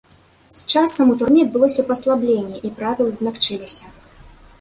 [0.53, 3.93] З часам у турме адбылося паслабленне і правілы змякчыліся.